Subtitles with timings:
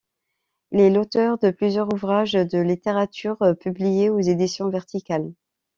[0.71, 5.31] Il est l'auteur de plusieurs ouvrages de littérature publiés aux éditions Verticales.